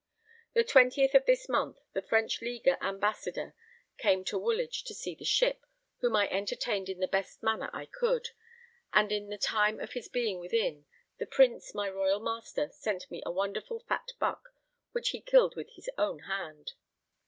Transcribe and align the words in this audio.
The 0.55 0.63
20th 0.63 1.13
of 1.13 1.27
this 1.27 1.47
month, 1.47 1.77
the 1.93 2.01
French 2.01 2.41
Leaguer 2.41 2.75
Ambassador 2.81 3.53
came 3.99 4.23
to 4.25 4.39
Woolwich, 4.39 4.83
to 4.85 4.95
see 4.95 5.13
the 5.13 5.23
ship, 5.23 5.63
whom 5.99 6.15
I 6.15 6.27
entertained 6.29 6.89
in 6.89 6.97
the 6.99 7.07
best 7.07 7.43
manner 7.43 7.69
I 7.71 7.85
could; 7.85 8.29
and 8.91 9.11
in 9.11 9.29
the 9.29 9.37
time 9.37 9.79
of 9.79 9.93
his 9.93 10.07
being 10.07 10.39
within, 10.39 10.87
the 11.19 11.27
Prince, 11.27 11.75
my 11.75 11.87
royal 11.87 12.19
master, 12.19 12.69
sent 12.73 13.11
me 13.11 13.21
a 13.27 13.31
wonderful 13.31 13.79
fat 13.81 14.13
buck 14.19 14.49
which 14.91 15.09
he 15.09 15.21
killed 15.21 15.55
with 15.55 15.69
his 15.75 15.87
own 15.99 16.21
hand. 16.21 16.73